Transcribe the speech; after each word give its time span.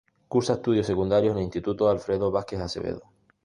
Cursa 0.27 0.53
estudios 0.53 0.87
secundarios 0.87 1.33
en 1.33 1.37
el 1.37 1.43
Instituto 1.43 1.87
Alfredo 1.87 2.31
Vásquez 2.31 2.59
Acevedo. 2.59 3.03